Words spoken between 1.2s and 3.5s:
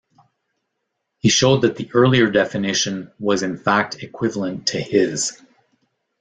showed that the earlier definition was